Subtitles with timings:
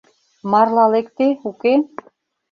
[0.51, 1.73] —Марла лекте, уке?